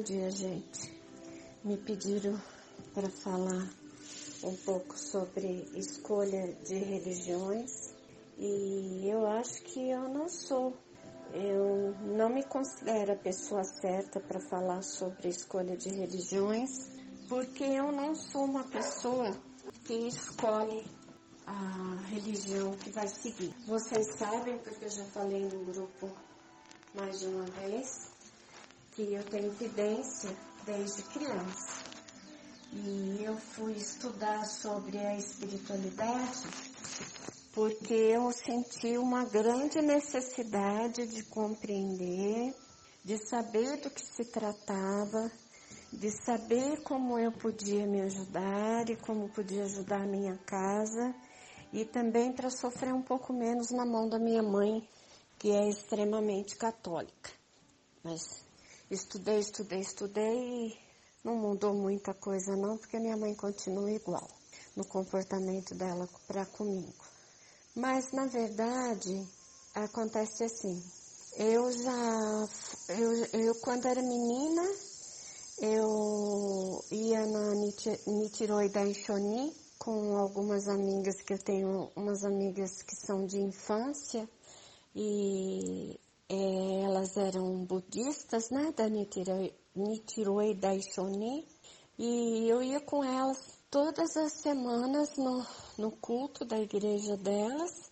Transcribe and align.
Bom 0.00 0.04
dia, 0.04 0.30
gente. 0.30 0.92
Me 1.64 1.76
pediram 1.76 2.40
para 2.94 3.10
falar 3.10 3.68
um 4.44 4.54
pouco 4.58 4.96
sobre 4.96 5.68
escolha 5.74 6.52
de 6.64 6.76
religiões 6.76 7.72
e 8.38 9.08
eu 9.08 9.26
acho 9.26 9.60
que 9.64 9.90
eu 9.90 10.08
não 10.08 10.28
sou. 10.28 10.72
Eu 11.34 11.96
não 12.16 12.28
me 12.28 12.44
considero 12.44 13.14
a 13.14 13.16
pessoa 13.16 13.64
certa 13.64 14.20
para 14.20 14.38
falar 14.38 14.82
sobre 14.82 15.30
escolha 15.30 15.76
de 15.76 15.88
religiões, 15.88 16.70
porque 17.28 17.64
eu 17.64 17.90
não 17.90 18.14
sou 18.14 18.44
uma 18.44 18.62
pessoa 18.68 19.36
que 19.84 20.06
escolhe 20.06 20.86
a 21.44 21.96
religião 22.08 22.70
que 22.76 22.90
vai 22.90 23.08
seguir. 23.08 23.52
Vocês 23.66 24.14
sabem, 24.16 24.58
porque 24.58 24.84
eu 24.84 24.90
já 24.90 25.04
falei 25.06 25.44
no 25.44 25.64
grupo 25.64 26.08
mais 26.94 27.18
de 27.18 27.26
uma 27.26 27.44
vez, 27.46 28.16
que 28.98 29.14
eu 29.14 29.22
tenho 29.22 29.46
evidência 29.46 30.36
desde 30.66 31.04
criança. 31.04 31.84
E 32.72 33.22
eu 33.22 33.36
fui 33.36 33.74
estudar 33.74 34.44
sobre 34.44 34.98
a 34.98 35.16
espiritualidade 35.16 36.48
porque 37.54 37.94
eu 37.94 38.32
senti 38.32 38.98
uma 38.98 39.24
grande 39.24 39.80
necessidade 39.80 41.06
de 41.06 41.22
compreender, 41.24 42.52
de 43.04 43.16
saber 43.28 43.80
do 43.80 43.88
que 43.88 44.04
se 44.04 44.24
tratava, 44.32 45.30
de 45.92 46.10
saber 46.24 46.82
como 46.82 47.20
eu 47.20 47.30
podia 47.30 47.86
me 47.86 48.00
ajudar 48.00 48.90
e 48.90 48.96
como 48.96 49.28
podia 49.28 49.62
ajudar 49.62 50.02
a 50.02 50.06
minha 50.06 50.36
casa 50.38 51.14
e 51.72 51.84
também 51.84 52.32
para 52.32 52.50
sofrer 52.50 52.92
um 52.92 53.02
pouco 53.02 53.32
menos 53.32 53.70
na 53.70 53.86
mão 53.86 54.08
da 54.08 54.18
minha 54.18 54.42
mãe, 54.42 54.82
que 55.38 55.52
é 55.52 55.68
extremamente 55.68 56.56
católica. 56.56 57.30
Mas 58.02 58.47
estudei, 58.90 59.38
estudei, 59.38 59.80
estudei 59.80 60.68
e 60.68 60.78
não 61.24 61.36
mudou 61.36 61.74
muita 61.74 62.14
coisa 62.14 62.56
não, 62.56 62.76
porque 62.78 62.98
minha 62.98 63.16
mãe 63.16 63.34
continua 63.34 63.90
igual 63.90 64.26
no 64.76 64.84
comportamento 64.84 65.74
dela 65.74 66.08
para 66.26 66.46
comigo. 66.46 67.04
Mas 67.74 68.12
na 68.12 68.26
verdade 68.26 69.26
acontece 69.74 70.44
assim. 70.44 70.82
Eu 71.36 71.70
já, 71.70 72.48
eu, 72.88 73.40
eu 73.40 73.54
quando 73.56 73.86
era 73.86 74.02
menina, 74.02 74.62
eu 75.60 76.84
ia 76.90 77.26
na 77.26 77.54
Nitiroida 78.06 78.80
Daishoni 78.80 79.54
com 79.78 80.16
algumas 80.16 80.66
amigas 80.66 81.20
que 81.20 81.34
eu 81.34 81.38
tenho, 81.38 81.90
umas 81.94 82.24
amigas 82.24 82.82
que 82.82 82.96
são 82.96 83.24
de 83.26 83.38
infância 83.40 84.28
e 84.94 85.98
é, 86.28 86.82
elas 86.84 87.16
eram 87.16 87.64
budistas, 87.64 88.50
né, 88.50 88.72
da 88.76 88.88
Nitiroi, 88.88 89.54
Nitiroi 89.74 90.58
e 91.98 92.48
eu 92.48 92.62
ia 92.62 92.80
com 92.80 93.02
elas 93.02 93.58
todas 93.70 94.16
as 94.16 94.32
semanas 94.42 95.16
no, 95.16 95.44
no 95.78 95.90
culto 95.90 96.44
da 96.44 96.58
igreja 96.58 97.16
delas, 97.16 97.90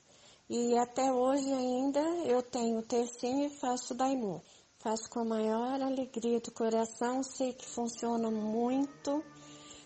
e 0.48 0.77
até 0.79 1.11
hoje 1.11 1.51
ainda 1.53 2.01
eu 2.25 2.42
tenho 2.42 2.83
tercinho 2.83 3.47
e 3.47 3.59
faço 3.59 3.95
daimon. 3.95 4.41
Faço 4.79 5.11
com 5.11 5.20
a 5.20 5.25
maior 5.25 5.81
alegria 5.81 6.39
do 6.39 6.53
coração, 6.53 7.23
sei 7.23 7.53
que 7.53 7.67
funciona 7.67 8.31
muito, 8.31 9.25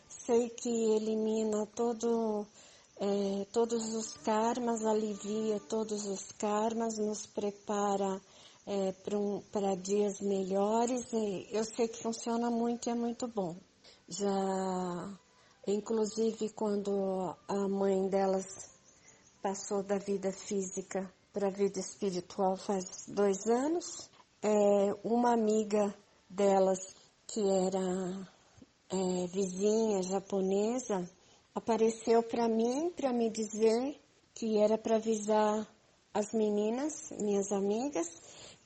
sei 0.06 0.50
que 0.50 0.68
elimina 0.68 1.66
todo 1.74 2.46
é, 3.00 3.46
todos 3.50 3.94
os 3.94 4.18
karmas, 4.18 4.84
alivia 4.84 5.58
todos 5.60 6.04
os 6.06 6.30
karmas, 6.32 6.98
nos 6.98 7.26
prepara 7.26 8.20
é, 8.70 8.94
para 9.50 9.74
dias 9.74 10.20
melhores. 10.20 11.12
eu 11.50 11.64
sei 11.64 11.88
que 11.88 12.00
funciona 12.00 12.48
muito 12.48 12.88
e 12.88 12.92
é 12.92 12.94
muito 12.94 13.26
bom. 13.26 13.56
Já, 14.08 15.18
inclusive, 15.66 16.50
quando 16.50 17.34
a 17.48 17.68
mãe 17.68 18.08
delas 18.08 18.46
passou 19.42 19.82
da 19.82 19.98
vida 19.98 20.30
física 20.30 21.12
para 21.32 21.48
a 21.48 21.50
vida 21.50 21.80
espiritual 21.80 22.56
faz 22.56 23.06
dois 23.08 23.44
anos, 23.46 24.08
é, 24.40 24.94
uma 25.02 25.32
amiga 25.32 25.92
delas 26.28 26.78
que 27.26 27.40
era 27.40 28.28
é, 28.88 29.26
vizinha 29.26 30.02
japonesa 30.02 31.10
apareceu 31.52 32.22
para 32.22 32.48
mim 32.48 32.90
para 32.90 33.12
me 33.12 33.30
dizer 33.30 34.00
que 34.32 34.58
era 34.58 34.78
para 34.78 34.96
avisar 34.96 35.66
as 36.12 36.32
meninas, 36.32 37.10
minhas 37.20 37.52
amigas, 37.52 38.06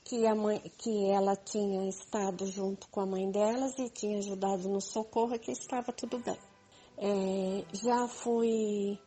que 0.05 0.27
a 0.27 0.35
mãe, 0.35 0.61
que 0.77 1.09
ela 1.09 1.35
tinha 1.35 1.89
estado 1.89 2.45
junto 2.45 2.87
com 2.89 3.01
a 3.01 3.05
mãe 3.07 3.29
delas 3.31 3.73
e 3.79 3.89
tinha 3.89 4.19
ajudado 4.19 4.69
no 4.69 4.79
socorro, 4.79 5.37
que 5.39 5.51
estava 5.51 5.91
tudo 5.91 6.19
bem. 6.19 6.37
É, 6.97 7.65
já 7.73 8.07
fui 8.07 8.99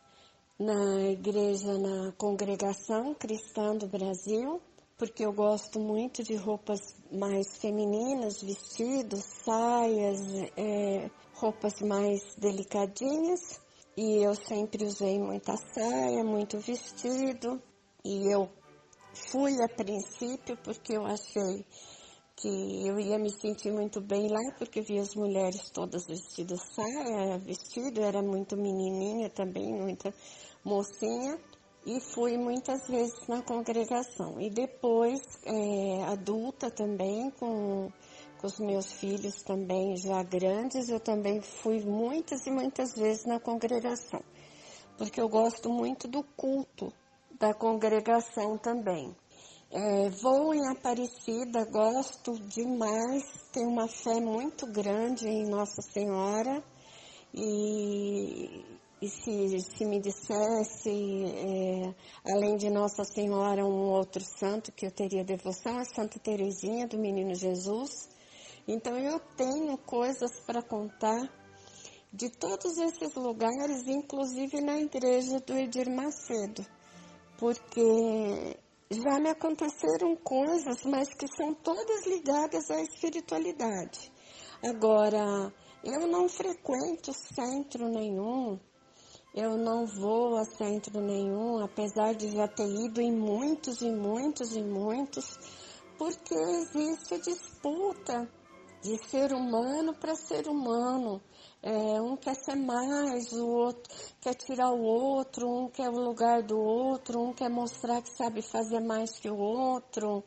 na 0.58 1.02
igreja, 1.02 1.78
na 1.78 2.12
congregação 2.12 3.14
cristã 3.14 3.76
do 3.76 3.86
Brasil, 3.86 4.60
porque 4.98 5.24
eu 5.24 5.32
gosto 5.32 5.78
muito 5.78 6.24
de 6.24 6.34
roupas 6.34 6.80
mais 7.12 7.56
femininas, 7.58 8.42
vestidos, 8.42 9.22
saias, 9.44 10.20
é, 10.56 11.08
roupas 11.34 11.80
mais 11.80 12.20
delicadinhas. 12.36 13.60
E 13.96 14.24
eu 14.24 14.34
sempre 14.34 14.84
usei 14.84 15.18
muita 15.20 15.56
saia, 15.56 16.24
muito 16.24 16.58
vestido. 16.58 17.62
E 18.04 18.32
eu 18.32 18.48
fui 19.30 19.52
a 19.62 19.68
princípio 19.68 20.56
porque 20.64 20.96
eu 20.96 21.04
achei 21.04 21.64
que 22.36 22.86
eu 22.86 23.00
ia 23.00 23.18
me 23.18 23.30
sentir 23.30 23.72
muito 23.72 24.00
bem 24.00 24.28
lá, 24.28 24.40
porque 24.56 24.80
vi 24.80 24.98
as 24.98 25.14
mulheres 25.14 25.70
todas 25.70 26.06
vestidas 26.06 26.60
saia, 26.74 27.38
vestido, 27.38 28.00
era 28.00 28.22
muito 28.22 28.56
menininha 28.56 29.28
também, 29.28 29.72
muita 29.72 30.14
mocinha, 30.64 31.36
e 31.84 32.00
fui 32.00 32.38
muitas 32.38 32.86
vezes 32.86 33.26
na 33.26 33.42
congregação. 33.42 34.40
E 34.40 34.50
depois, 34.50 35.20
é, 35.44 36.04
adulta 36.04 36.70
também, 36.70 37.30
com 37.32 37.90
com 38.38 38.46
os 38.46 38.58
meus 38.60 38.92
filhos 38.92 39.42
também 39.42 39.96
já 39.96 40.22
grandes, 40.22 40.88
eu 40.88 41.00
também 41.00 41.40
fui 41.40 41.80
muitas 41.80 42.46
e 42.46 42.50
muitas 42.50 42.94
vezes 42.94 43.24
na 43.24 43.40
congregação, 43.40 44.22
porque 44.96 45.20
eu 45.20 45.28
gosto 45.28 45.68
muito 45.70 46.06
do 46.06 46.22
culto 46.36 46.92
da 47.38 47.54
congregação 47.54 48.58
também. 48.58 49.14
É, 49.70 50.08
vou 50.08 50.54
em 50.54 50.66
Aparecida, 50.66 51.64
gosto 51.70 52.38
demais, 52.48 53.22
tenho 53.52 53.68
uma 53.68 53.86
fé 53.86 54.18
muito 54.20 54.66
grande 54.66 55.28
em 55.28 55.46
Nossa 55.46 55.82
Senhora. 55.82 56.62
E, 57.34 58.64
e 59.00 59.08
se, 59.08 59.60
se 59.60 59.84
me 59.84 60.00
dissesse, 60.00 60.90
é, 60.90 61.94
além 62.32 62.56
de 62.56 62.70
Nossa 62.70 63.04
Senhora, 63.04 63.64
um 63.64 63.90
outro 63.90 64.24
santo 64.24 64.72
que 64.72 64.86
eu 64.86 64.90
teria 64.90 65.22
devoção, 65.22 65.78
é 65.78 65.84
Santa 65.84 66.18
Teresinha 66.18 66.88
do 66.88 66.98
Menino 66.98 67.34
Jesus, 67.34 68.08
então 68.66 68.98
eu 68.98 69.20
tenho 69.36 69.76
coisas 69.78 70.40
para 70.46 70.62
contar 70.62 71.30
de 72.12 72.30
todos 72.30 72.78
esses 72.78 73.14
lugares, 73.14 73.86
inclusive 73.86 74.60
na 74.62 74.78
igreja 74.78 75.38
do 75.40 75.54
Edir 75.54 75.90
Macedo, 75.90 76.64
porque 77.38 78.58
já 78.90 79.20
me 79.20 79.30
aconteceram 79.30 80.16
coisas, 80.16 80.84
mas 80.84 81.08
que 81.14 81.26
são 81.28 81.54
todas 81.54 82.06
ligadas 82.06 82.70
à 82.70 82.82
espiritualidade. 82.82 84.12
Agora, 84.62 85.52
eu 85.84 86.06
não 86.08 86.28
frequento 86.28 87.12
centro 87.12 87.88
nenhum, 87.88 88.58
eu 89.34 89.56
não 89.56 89.86
vou 89.86 90.36
a 90.36 90.44
centro 90.44 91.00
nenhum, 91.00 91.62
apesar 91.62 92.14
de 92.14 92.28
já 92.32 92.48
ter 92.48 92.68
ido 92.68 93.00
em 93.00 93.12
muitos 93.12 93.82
e 93.82 93.90
muitos 93.90 94.56
e 94.56 94.62
muitos, 94.62 95.38
porque 95.96 96.34
existe 96.34 97.18
disputa 97.20 98.28
de 98.82 98.96
ser 99.08 99.32
humano 99.32 99.94
para 99.94 100.14
ser 100.14 100.46
humano. 100.48 101.20
É, 101.62 102.00
um 102.00 102.16
quer 102.16 102.34
ser 102.34 102.54
mais, 102.54 103.32
o 103.32 103.46
outro 103.46 103.94
quer 104.20 104.34
tirar 104.34 104.70
o 104.70 104.80
outro, 104.80 105.48
um 105.48 105.68
quer 105.68 105.88
o 105.88 105.98
lugar 105.98 106.42
do 106.42 106.58
outro, 106.58 107.20
um 107.20 107.32
quer 107.32 107.50
mostrar 107.50 108.00
que 108.00 108.10
sabe 108.10 108.42
fazer 108.42 108.80
mais 108.80 109.18
que 109.18 109.28
o 109.28 109.36
outro. 109.36 110.22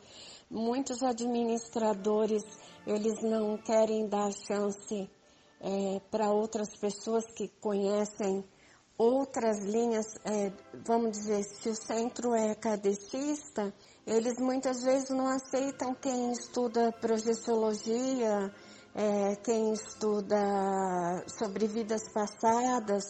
Muitos 0.49 1.01
administradores, 1.01 2.43
eles 2.85 3.21
não 3.21 3.57
querem 3.57 4.07
dar 4.07 4.31
chance 4.33 5.09
é, 5.61 6.01
para 6.11 6.31
outras 6.31 6.75
pessoas 6.75 7.25
que 7.31 7.47
conhecem 7.61 8.43
outras 8.97 9.63
linhas, 9.65 10.05
é, 10.23 10.51
vamos 10.85 11.11
dizer, 11.11 11.43
se 11.43 11.69
o 11.69 11.75
centro 11.75 12.35
é 12.35 12.53
kardecista, 12.53 13.73
eles 14.05 14.39
muitas 14.39 14.83
vezes 14.83 15.09
não 15.09 15.27
aceitam 15.27 15.93
quem 15.95 16.31
estuda 16.31 16.91
projeciologia, 16.91 18.51
é, 18.95 19.35
quem 19.37 19.71
estuda 19.73 20.37
sobre 21.27 21.67
vidas 21.67 22.01
passadas, 22.11 23.03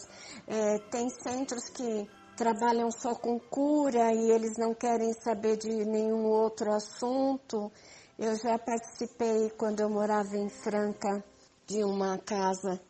é, 0.46 0.78
tem 0.90 1.08
centros 1.08 1.68
que 1.70 2.08
trabalham 2.36 2.90
só 2.90 3.14
com 3.14 3.38
cura 3.38 4.12
e 4.12 4.30
eles 4.30 4.52
não 4.58 4.74
querem 4.74 5.12
saber 5.14 5.56
de 5.56 5.84
nenhum 5.84 6.26
outro 6.26 6.72
assunto. 6.72 7.70
Eu 8.18 8.36
já 8.36 8.58
participei 8.58 9.50
quando 9.50 9.80
eu 9.80 9.88
morava 9.88 10.36
em 10.36 10.48
Franca 10.48 11.24
de 11.66 11.82
uma 11.82 12.18
casa. 12.18 12.80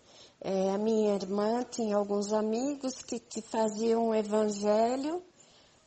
É, 0.41 0.71
a 0.71 0.79
minha 0.79 1.15
irmã 1.15 1.63
tinha 1.71 1.97
alguns 1.97 2.33
amigos 2.33 2.95
que, 3.03 3.21
que 3.21 3.41
faziam 3.43 4.09
o 4.09 4.15
evangelho 4.15 5.23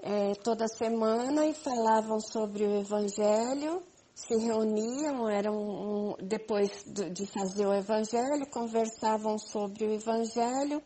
é, 0.06 0.36
toda 0.36 0.68
semana 0.68 1.48
e 1.48 1.54
falavam 1.56 2.20
sobre 2.20 2.64
o 2.64 2.80
evangelho, 2.80 3.82
se 4.14 4.36
reuniam, 4.38 5.28
eram 5.28 5.56
um, 5.58 6.16
depois 6.22 6.70
de 6.86 7.26
fazer 7.26 7.66
o 7.66 7.74
evangelho, 7.74 8.46
conversavam 8.52 9.40
sobre 9.40 9.84
o 9.84 9.94
evangelho 9.94 10.80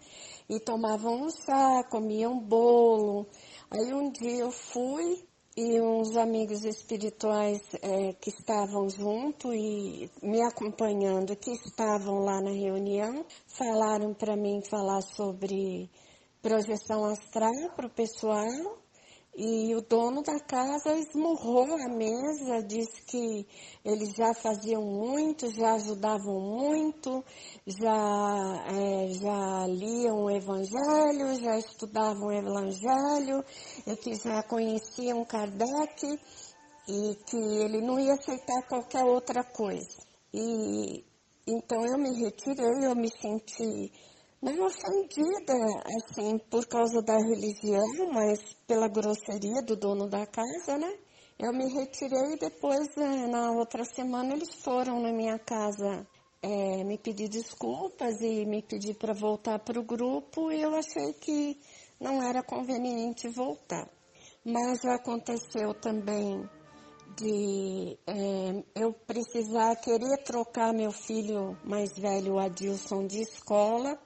e 0.49 0.57
tomavam 0.61 1.23
um 1.23 1.29
chá, 1.29 1.83
comiam 1.91 2.39
bolo. 2.39 3.27
Aí 3.69 3.93
um 3.93 4.09
dia 4.09 4.39
eu 4.39 4.51
fui 4.51 5.21
e 5.57 5.81
uns 5.81 6.15
amigos 6.15 6.63
espirituais 6.63 7.59
é, 7.81 8.13
que 8.13 8.29
estavam 8.29 8.89
junto 8.89 9.53
e 9.53 10.09
me 10.23 10.41
acompanhando, 10.41 11.35
que 11.35 11.51
estavam 11.51 12.19
lá 12.19 12.41
na 12.41 12.51
reunião, 12.51 13.25
falaram 13.45 14.13
para 14.13 14.37
mim 14.37 14.61
falar 14.61 15.01
sobre 15.01 15.89
projeção 16.41 17.03
astral 17.03 17.75
para 17.75 17.87
o 17.87 17.89
pessoal 17.89 18.47
e 19.41 19.73
o 19.73 19.79
dono 19.79 20.21
da 20.21 20.37
casa 20.41 20.91
esmurrou 20.95 21.73
a 21.73 21.87
mesa, 21.87 22.61
disse 22.61 23.01
que 23.03 23.47
eles 23.85 24.13
já 24.13 24.33
faziam 24.33 24.81
muito, 24.83 25.49
já 25.49 25.75
ajudavam 25.75 26.41
muito, 26.41 27.23
já, 27.65 28.65
é, 28.67 29.13
já 29.13 29.65
liam 29.67 30.25
o 30.25 30.29
Evangelho, 30.29 31.41
já 31.41 31.57
estudavam 31.57 32.27
o 32.27 32.33
Evangelho, 32.33 33.41
e 33.87 33.95
que 33.95 34.13
já 34.15 34.43
conheciam 34.43 35.23
Kardec 35.23 36.19
e 36.89 37.15
que 37.25 37.37
ele 37.37 37.79
não 37.79 37.97
ia 37.97 38.15
aceitar 38.15 38.67
qualquer 38.67 39.05
outra 39.05 39.41
coisa. 39.41 40.03
E 40.33 41.05
então 41.47 41.85
eu 41.85 41.97
me 41.97 42.09
retirei, 42.21 42.85
eu 42.85 42.93
me 42.93 43.09
senti 43.09 43.89
não 44.41 44.65
ofendida, 44.65 45.53
assim, 45.97 46.37
por 46.49 46.65
causa 46.67 47.01
da 47.01 47.17
religião, 47.17 48.11
mas 48.13 48.39
pela 48.65 48.87
grosseria 48.87 49.61
do 49.61 49.75
dono 49.75 50.07
da 50.07 50.25
casa, 50.25 50.77
né? 50.77 50.97
Eu 51.37 51.53
me 51.53 51.67
retirei 51.73 52.33
e 52.33 52.39
depois, 52.39 52.87
eh, 52.97 53.27
na 53.27 53.51
outra 53.51 53.83
semana, 53.83 54.33
eles 54.33 54.53
foram 54.63 55.01
na 55.01 55.11
minha 55.11 55.37
casa 55.39 56.05
é, 56.41 56.83
me 56.83 56.97
pedir 56.97 57.27
desculpas 57.27 58.21
e 58.21 58.45
me 58.45 58.61
pedir 58.61 58.95
para 58.95 59.13
voltar 59.13 59.59
para 59.59 59.79
o 59.79 59.83
grupo 59.83 60.51
e 60.51 60.61
eu 60.61 60.73
achei 60.75 61.13
que 61.13 61.59
não 61.99 62.21
era 62.23 62.41
conveniente 62.41 63.27
voltar. 63.27 63.89
Mas 64.45 64.83
aconteceu 64.85 65.73
também 65.73 66.49
de 67.17 67.97
é, 68.07 68.63
eu 68.75 68.93
precisar 68.93 69.75
querer 69.77 70.23
trocar 70.23 70.73
meu 70.73 70.91
filho 70.91 71.57
mais 71.65 71.97
velho, 71.97 72.39
Adilson, 72.39 73.05
de 73.05 73.21
escola 73.21 73.99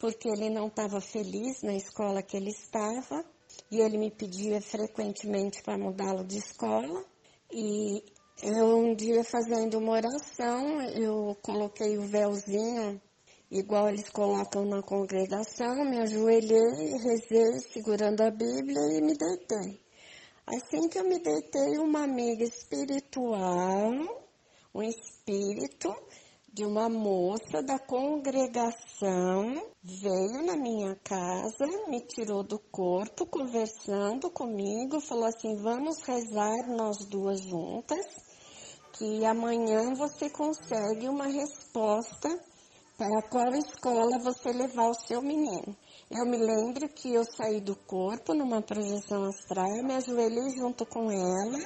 porque 0.00 0.28
ele 0.30 0.48
não 0.48 0.68
estava 0.68 0.98
feliz 0.98 1.62
na 1.62 1.74
escola 1.74 2.22
que 2.22 2.34
ele 2.34 2.50
estava 2.50 3.22
e 3.70 3.80
ele 3.80 3.98
me 3.98 4.10
pedia 4.10 4.58
frequentemente 4.60 5.62
para 5.62 5.76
mudá-lo 5.76 6.24
de 6.24 6.38
escola. 6.38 7.04
E 7.52 8.02
eu 8.42 8.78
um 8.78 8.94
dia 8.94 9.22
fazendo 9.22 9.78
uma 9.78 9.92
oração, 9.92 10.80
eu 10.80 11.36
coloquei 11.42 11.98
o 11.98 12.08
véuzinho, 12.08 13.00
igual 13.50 13.90
eles 13.90 14.08
colocam 14.08 14.64
na 14.64 14.82
congregação, 14.82 15.84
me 15.84 15.98
ajoelhei, 15.98 16.96
rezei, 16.96 17.60
segurando 17.70 18.22
a 18.22 18.30
Bíblia 18.30 18.80
e 18.96 19.02
me 19.02 19.14
deitei. 19.14 19.80
Assim 20.46 20.88
que 20.88 20.98
eu 20.98 21.04
me 21.04 21.18
deitei, 21.18 21.78
uma 21.78 22.04
amiga 22.04 22.42
espiritual, 22.42 23.92
um 24.74 24.82
espírito, 24.82 25.94
de 26.52 26.64
uma 26.64 26.88
moça 26.88 27.62
da 27.62 27.78
congregação 27.78 29.54
veio 29.82 30.44
na 30.44 30.56
minha 30.56 30.96
casa, 30.96 31.66
me 31.88 32.00
tirou 32.00 32.42
do 32.42 32.58
corpo, 32.58 33.24
conversando 33.26 34.30
comigo, 34.30 35.00
falou 35.00 35.26
assim: 35.26 35.56
vamos 35.56 36.02
rezar 36.02 36.66
nós 36.68 37.04
duas 37.06 37.40
juntas, 37.42 38.04
que 38.92 39.24
amanhã 39.24 39.94
você 39.94 40.28
consegue 40.28 41.08
uma 41.08 41.26
resposta 41.26 42.28
para 42.98 43.22
qual 43.30 43.54
escola 43.54 44.18
você 44.18 44.52
levar 44.52 44.90
o 44.90 44.94
seu 44.94 45.22
menino. 45.22 45.76
Eu 46.10 46.26
me 46.26 46.36
lembro 46.36 46.88
que 46.88 47.14
eu 47.14 47.24
saí 47.24 47.60
do 47.60 47.76
corpo 47.76 48.34
numa 48.34 48.60
projeção 48.60 49.24
astral, 49.24 49.84
me 49.84 49.94
ajoelhei 49.94 50.50
junto 50.56 50.84
com 50.84 51.10
ela 51.10 51.58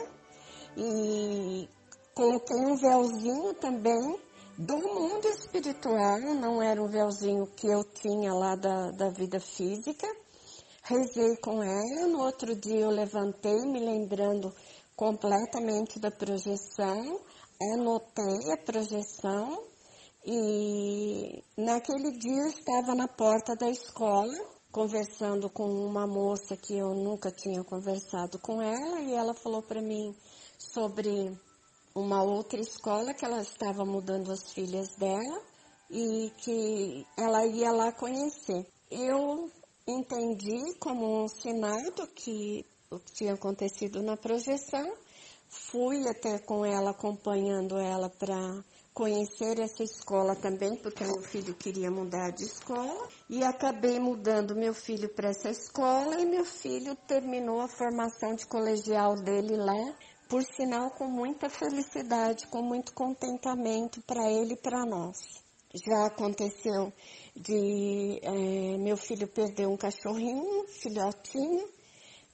e 0.77 1.69
coloquei 2.15 2.61
um 2.67 2.77
véuzinho 2.77 3.55
também 3.55 4.21
do 4.59 4.79
mundo 4.79 5.27
espiritual, 5.29 6.21
não 6.21 6.63
era 6.63 6.83
um 6.83 6.87
véuzinho 6.87 7.47
que 7.57 7.67
eu 7.67 7.83
tinha 7.85 8.33
lá 8.33 8.55
da, 8.55 8.91
da 8.93 9.11
vida 9.11 9.41
física. 9.41 10.07
Rezei 10.83 11.37
com 11.39 11.63
ela, 11.63 12.07
no 12.07 12.21
outro 12.23 12.55
dia 12.55 12.81
eu 12.81 12.91
levantei, 12.91 13.59
me 13.67 13.81
lembrando 13.81 14.55
completamente 14.95 15.99
da 15.99 16.11
projeção, 16.11 17.21
anotei 17.73 18.53
a 18.53 18.57
projeção 18.59 19.65
e 20.25 21.43
naquele 21.57 22.13
dia 22.13 22.43
eu 22.43 22.49
estava 22.49 22.95
na 22.95 23.09
porta 23.09 23.57
da 23.57 23.69
escola 23.69 24.35
conversando 24.71 25.49
com 25.51 25.65
uma 25.65 26.07
moça 26.07 26.57
que 26.57 26.77
eu 26.77 26.95
nunca 26.95 27.31
tinha 27.31 27.63
conversado 27.65 28.39
com 28.39 28.61
ela 28.61 29.01
e 29.01 29.15
ela 29.15 29.35
falou 29.35 29.63
para 29.63 29.81
mim 29.81 30.15
sobre 30.59 31.33
uma 31.95 32.23
outra 32.23 32.61
escola 32.61 33.15
que 33.15 33.25
ela 33.25 33.41
estava 33.41 33.85
mudando 33.85 34.33
as 34.33 34.53
filhas 34.53 34.97
dela 34.97 35.41
e 35.89 36.31
que 36.39 37.07
ela 37.17 37.47
ia 37.47 37.71
lá 37.71 37.93
conhecer. 37.93 38.67
Eu 38.91 39.51
entendi 39.87 40.75
como 40.81 41.25
um 41.25 41.29
sinal 41.29 41.81
do 41.93 42.07
que, 42.09 42.67
o 42.91 42.99
que 42.99 43.13
tinha 43.13 43.35
acontecido 43.35 44.03
na 44.03 44.17
projeção, 44.17 44.93
fui 45.49 46.09
até 46.09 46.39
com 46.39 46.65
ela, 46.65 46.91
acompanhando 46.91 47.79
ela 47.79 48.11
para 48.11 48.65
conhecer 48.93 49.59
essa 49.59 49.83
escola 49.83 50.35
também, 50.37 50.77
porque 50.77 51.05
meu 51.05 51.23
filho 51.23 51.55
queria 51.55 51.91
mudar 51.91 52.31
de 52.31 52.45
escola, 52.45 53.09
e 53.29 53.43
acabei 53.43 53.99
mudando 53.99 54.55
meu 54.55 54.73
filho 54.73 55.09
para 55.09 55.31
essa 55.31 55.51
escola 55.51 56.21
e 56.21 56.27
meu 56.27 56.45
filho 56.45 56.95
terminou 57.07 57.61
a 57.61 57.69
formação 57.69 58.35
de 58.35 58.47
colegial 58.47 59.17
dele 59.17 59.57
lá 59.57 59.97
por 60.35 60.43
sinal 60.43 60.91
com 60.91 61.07
muita 61.07 61.49
felicidade, 61.49 62.49
com 62.49 62.61
muito 62.61 62.93
contentamento 62.93 64.03
para 64.03 64.29
ele 64.29 64.55
e 64.55 64.57
para 64.57 64.85
nós. 64.85 65.17
Já 65.73 66.07
aconteceu 66.07 66.93
de 67.37 68.19
é, 68.21 68.77
meu 68.79 68.97
filho 68.97 69.29
perder 69.29 69.69
um 69.69 69.77
cachorrinho, 69.77 70.67
filhotinho, 70.67 71.69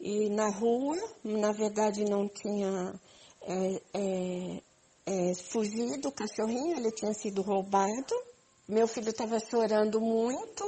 e 0.01 0.31
na 0.31 0.49
rua, 0.49 0.97
na 1.23 1.53
verdade 1.53 2.03
não 2.07 2.27
tinha 2.27 2.99
é, 3.43 3.83
é, 3.93 4.63
é 5.05 5.35
fugido 5.35 6.09
o 6.09 6.13
cachorrinho, 6.13 6.79
ele 6.79 6.93
tinha 6.93 7.13
sido 7.13 7.43
roubado. 7.43 8.15
Meu 8.67 8.89
filho 8.89 9.11
estava 9.11 9.39
chorando 9.41 10.01
muito, 10.01 10.65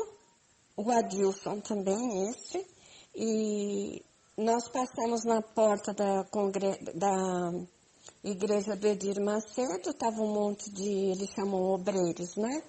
o 0.76 0.90
Adilson 0.90 1.60
também, 1.60 2.28
esse, 2.28 2.66
e 3.14 4.04
nós 4.36 4.68
passamos 4.68 5.24
na 5.24 5.42
porta 5.42 5.92
da, 5.92 6.24
congre... 6.24 6.78
da 6.94 7.52
igreja 8.24 8.76
do 8.76 8.86
Edir 8.86 9.20
Macedo, 9.20 9.90
estava 9.90 10.22
um 10.22 10.32
monte 10.32 10.70
de, 10.70 11.10
eles 11.10 11.30
chamam 11.30 11.60
obreiros, 11.74 12.36
né? 12.36 12.62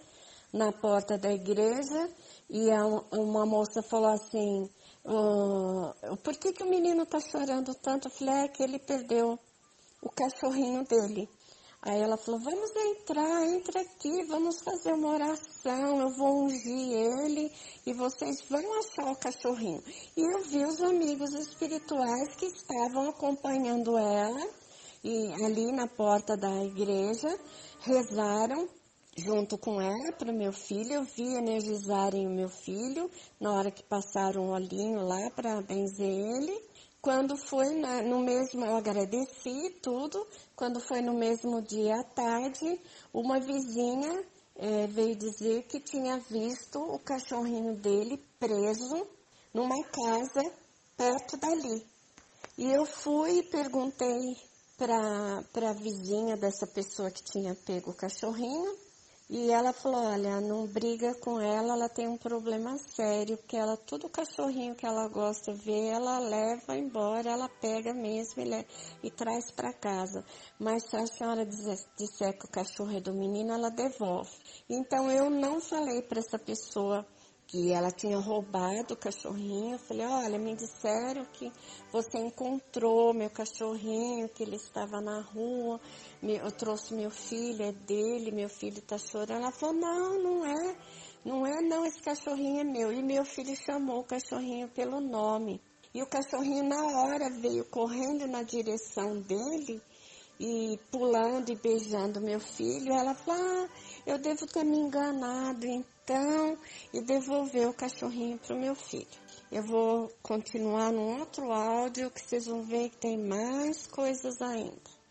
Na 0.52 0.72
porta 0.72 1.18
da 1.18 1.32
igreja, 1.32 2.10
e 2.50 2.70
uma 3.12 3.46
moça 3.46 3.82
falou 3.82 4.12
assim, 4.12 4.70
oh, 5.04 6.18
por 6.24 6.36
que, 6.38 6.54
que 6.54 6.64
o 6.64 6.70
menino 6.70 7.04
está 7.04 7.20
chorando 7.20 7.74
tanto? 7.76 8.08
Eu 8.08 8.12
falei, 8.12 8.46
é 8.46 8.48
que 8.48 8.62
ele 8.62 8.80
perdeu 8.80 9.40
o 10.02 10.10
cachorrinho 10.10 10.84
dele. 10.86 11.28
Aí 11.86 12.00
ela 12.00 12.16
falou: 12.16 12.40
Vamos 12.40 12.74
entrar, 12.74 13.46
entra 13.46 13.82
aqui, 13.82 14.24
vamos 14.24 14.62
fazer 14.62 14.94
uma 14.94 15.16
oração. 15.16 16.00
Eu 16.00 16.10
vou 16.12 16.46
ungir 16.46 16.94
ele 16.94 17.52
e 17.86 17.94
vocês 17.94 18.42
vão 18.50 18.80
achar 18.80 19.12
o 19.12 19.16
cachorrinho. 19.18 19.84
E 20.16 20.22
eu 20.22 20.42
vi 20.44 20.64
os 20.64 20.82
amigos 20.82 21.34
espirituais 21.34 22.36
que 22.38 22.46
estavam 22.46 23.10
acompanhando 23.10 23.98
ela 23.98 24.50
e 25.04 25.34
ali 25.44 25.74
na 25.74 25.86
porta 25.86 26.38
da 26.38 26.64
igreja 26.64 27.38
rezaram 27.82 28.70
junto 29.18 29.58
com 29.58 29.82
ela 29.82 30.14
para 30.14 30.32
o 30.32 30.38
meu 30.38 30.54
filho. 30.54 30.94
Eu 30.94 31.04
vi 31.04 31.36
energizarem 31.36 32.26
o 32.26 32.34
meu 32.34 32.48
filho 32.48 33.12
na 33.42 33.52
hora 33.52 33.70
que 33.70 33.84
passaram 33.84 34.48
o 34.48 34.54
olhinho 34.54 35.06
lá 35.06 35.30
para 35.32 35.62
benzer 35.62 36.08
ele. 36.08 36.73
Quando 37.04 37.36
foi 37.36 37.76
na, 37.76 38.02
no 38.02 38.20
mesmo, 38.20 38.64
eu 38.64 38.78
agradeci 38.78 39.72
tudo. 39.82 40.26
Quando 40.56 40.80
foi 40.80 41.02
no 41.02 41.14
mesmo 41.14 41.62
dia 41.62 42.00
à 42.00 42.04
tarde, 42.06 42.80
uma 43.14 43.42
vizinha 43.42 44.24
é, 44.56 44.88
veio 44.88 45.14
dizer 45.14 45.64
que 45.64 45.82
tinha 45.82 46.18
visto 46.20 46.80
o 46.80 46.98
cachorrinho 47.00 47.76
dele 47.76 48.18
preso 48.40 49.06
numa 49.54 49.84
casa 49.84 50.50
perto 50.96 51.36
dali. 51.36 51.86
E 52.58 52.72
eu 52.72 52.86
fui 52.86 53.40
e 53.40 53.44
perguntei 53.44 54.38
para 54.78 55.70
a 55.70 55.74
vizinha 55.74 56.38
dessa 56.38 56.66
pessoa 56.68 57.12
que 57.12 57.22
tinha 57.22 57.54
pego 57.54 57.92
o 57.92 57.98
cachorrinho 57.98 58.78
e 59.30 59.50
ela 59.52 59.72
falou, 59.72 60.04
olha, 60.04 60.42
não 60.42 60.68
briga 60.68 61.16
com 61.16 61.40
ela, 61.40 61.74
ela 61.74 61.90
tem 61.90 62.08
um 62.08 62.18
problema 62.18 62.78
sério, 62.78 63.38
porque 63.38 63.56
ela, 63.56 63.78
todo 63.78 64.10
cachorrinho 64.10 64.76
que 64.76 64.86
ela 64.86 65.08
gosta 65.08 65.54
de 65.54 65.60
ver, 65.62 65.94
ela 65.94 66.20
leva 66.20 66.78
embora, 66.78 67.32
ela 67.32 67.48
pega 67.48 67.94
mesmo 67.94 68.42
e, 68.42 68.66
e 69.02 69.10
traz 69.10 69.50
para 69.50 69.74
casa. 69.74 70.26
Mas 70.60 70.84
se 70.84 70.98
a 70.98 71.08
senhora 71.08 71.46
disser, 71.46 72.38
que 72.38 72.46
o 72.46 72.50
cachorro 72.50 72.96
é 72.96 73.00
do 73.00 73.14
menino, 73.14 73.54
ela 73.54 73.72
devolve. 73.72 74.32
Então 74.70 75.10
eu 75.10 75.30
não 75.30 75.62
falei 75.62 76.02
para 76.02 76.20
essa 76.20 76.38
pessoa 76.38 77.06
que 77.54 77.72
ela 77.72 77.92
tinha 77.92 78.18
roubado 78.18 78.96
o 78.96 78.98
cachorrinho. 78.98 79.74
Eu 79.74 79.80
falei, 79.80 80.08
olha, 80.08 80.40
me 80.40 80.56
disseram 80.56 81.24
que 81.26 81.52
você 81.92 82.18
encontrou 82.18 83.14
meu 83.14 83.30
cachorrinho, 83.30 84.28
que 84.28 84.42
ele 84.42 84.56
estava 84.56 85.00
na 85.00 85.22
rua, 85.22 85.80
eu 86.24 86.52
trouxe 86.52 86.96
meu 86.96 87.12
filho, 87.12 87.62
é 87.62 87.72
dele, 87.72 88.32
meu 88.32 88.50
filho 88.50 88.80
está 88.80 88.98
chorando. 88.98 89.44
Ela 89.44 89.52
falou, 89.52 89.76
não, 89.76 90.24
não 90.24 90.46
é, 90.48 90.76
não 91.24 91.46
é 91.46 91.62
não, 91.62 91.86
esse 91.86 92.02
cachorrinho 92.02 92.62
é 92.62 92.64
meu. 92.64 92.92
E 92.92 93.04
meu 93.04 93.24
filho 93.24 93.56
chamou 93.56 94.00
o 94.00 94.04
cachorrinho 94.04 94.68
pelo 94.70 95.00
nome. 95.00 95.62
E 95.94 96.02
o 96.02 96.08
cachorrinho 96.08 96.64
na 96.64 97.04
hora 97.04 97.30
veio 97.30 97.66
correndo 97.66 98.26
na 98.26 98.42
direção 98.42 99.22
dele 99.22 99.80
e 100.40 100.80
pulando 100.92 101.52
e 101.52 101.56
beijando 101.56 102.20
meu 102.20 102.40
filho. 102.40 102.92
Ela 102.94 103.14
falou, 103.14 103.40
ah, 103.40 103.70
eu 104.08 104.18
devo 104.18 104.48
ter 104.48 104.64
me 104.64 104.80
enganado 104.80 105.68
então 105.68 105.93
e 106.94 107.02
devolver 107.02 107.68
o 107.68 107.74
cachorrinho 107.74 108.38
para 108.38 108.56
o 108.56 108.60
meu 108.60 108.76
filho. 108.76 109.08
Eu 109.52 109.64
vou 109.64 110.12
continuar 110.22 110.92
no 110.92 111.20
outro 111.20 111.52
áudio 111.52 112.12
que 112.12 112.20
vocês 112.20 112.46
vão 112.46 112.64
ver 112.64 112.90
que 112.90 112.98
tem 112.98 113.18
mais 113.18 113.88
coisas 113.88 114.42
ainda. 114.42 115.03